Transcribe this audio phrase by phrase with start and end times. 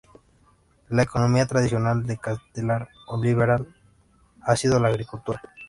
[0.89, 3.67] La economía tradicional de Castellar-Oliveral
[4.41, 5.39] ha sido la agricultura.